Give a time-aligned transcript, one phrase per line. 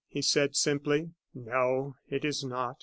[0.07, 1.11] he said, simply.
[1.35, 2.77] "No, it is not.